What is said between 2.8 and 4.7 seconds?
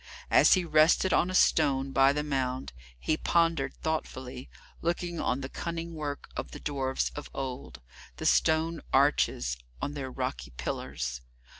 he pondered thoughtfully,